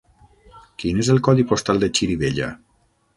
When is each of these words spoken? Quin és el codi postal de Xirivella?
Quin 0.83 1.01
és 1.03 1.11
el 1.15 1.21
codi 1.27 1.45
postal 1.51 1.83
de 1.85 1.91
Xirivella? 1.99 2.49